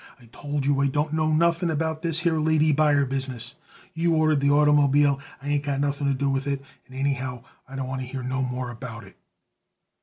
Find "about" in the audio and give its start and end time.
1.69-2.01, 8.71-9.03